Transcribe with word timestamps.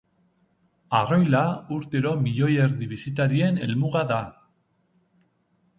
Arroila 0.99 1.41
urtero 1.75 2.15
milioi 2.23 2.51
erdi 2.65 2.89
bisitarien 2.95 3.63
helmuga 3.67 4.05
da. 4.15 4.21